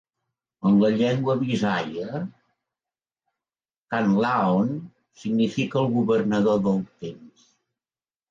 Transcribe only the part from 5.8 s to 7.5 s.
"el governador del temps".